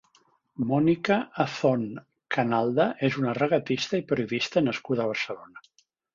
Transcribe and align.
Mónica 0.69 1.17
Azón 1.45 1.83
Canalda 2.37 2.87
és 3.09 3.19
una 3.21 3.35
regatista 3.41 4.01
i 4.01 4.07
periodista 4.15 4.67
nascuda 4.71 5.07
a 5.07 5.09
Barcelona. 5.15 5.65